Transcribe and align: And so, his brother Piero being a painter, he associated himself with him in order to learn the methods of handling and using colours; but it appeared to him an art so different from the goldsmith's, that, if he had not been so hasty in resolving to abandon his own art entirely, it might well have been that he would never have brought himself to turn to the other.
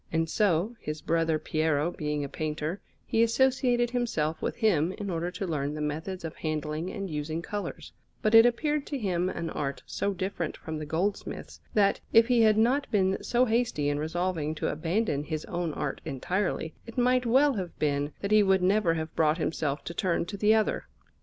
And 0.11 0.27
so, 0.27 0.75
his 0.79 0.99
brother 0.99 1.37
Piero 1.37 1.91
being 1.91 2.23
a 2.23 2.27
painter, 2.27 2.81
he 3.05 3.21
associated 3.21 3.91
himself 3.91 4.41
with 4.41 4.55
him 4.55 4.91
in 4.93 5.11
order 5.11 5.29
to 5.29 5.45
learn 5.45 5.75
the 5.75 5.79
methods 5.79 6.25
of 6.25 6.37
handling 6.37 6.89
and 6.91 7.07
using 7.07 7.43
colours; 7.43 7.93
but 8.23 8.33
it 8.33 8.43
appeared 8.43 8.87
to 8.87 8.97
him 8.97 9.29
an 9.29 9.51
art 9.51 9.83
so 9.85 10.11
different 10.11 10.57
from 10.57 10.79
the 10.79 10.87
goldsmith's, 10.87 11.61
that, 11.75 11.99
if 12.13 12.29
he 12.29 12.41
had 12.41 12.57
not 12.57 12.89
been 12.89 13.21
so 13.23 13.45
hasty 13.45 13.89
in 13.89 13.99
resolving 13.99 14.55
to 14.55 14.69
abandon 14.71 15.23
his 15.23 15.45
own 15.45 15.71
art 15.75 16.01
entirely, 16.03 16.73
it 16.87 16.97
might 16.97 17.27
well 17.27 17.53
have 17.53 17.77
been 17.77 18.11
that 18.21 18.31
he 18.31 18.41
would 18.41 18.63
never 18.63 18.95
have 18.95 19.15
brought 19.15 19.37
himself 19.37 19.83
to 19.83 19.93
turn 19.93 20.25
to 20.25 20.35
the 20.35 20.51
other. 20.55 20.87